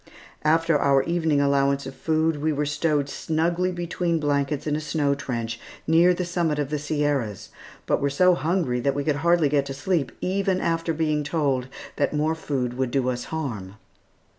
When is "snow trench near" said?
4.81-6.11